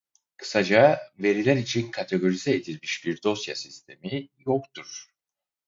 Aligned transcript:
Kısaca 0.37 0.99
veriler 1.19 1.55
için 1.57 1.91
kategorize 1.91 2.55
edilmiş 2.55 3.05
bir 3.05 3.23
dosya 3.23 3.55
sistemi 3.55 4.29
yoktur. 4.45 5.09